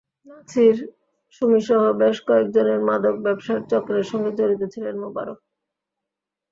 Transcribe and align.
নাছির, 0.27 0.75
সুমিসহ 1.33 1.81
বেশ 2.01 2.17
কয়েকজনের 2.27 2.79
মাদক 2.87 3.15
ব্যবসার 3.25 3.59
চক্রের 3.71 4.05
সঙ্গে 4.11 4.31
জড়িত 4.37 4.61
ছিলেন 4.73 4.95
মোবারক। 5.03 5.39